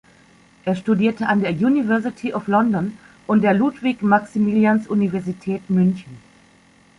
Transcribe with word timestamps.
Er 0.65 0.75
studierte 0.75 1.27
an 1.27 1.41
der 1.41 1.51
University 1.51 2.33
of 2.33 2.47
London 2.47 2.97
und 3.27 3.43
der 3.43 3.53
Ludwig-Maximilians-Universität 3.53 5.69
München. 5.69 6.17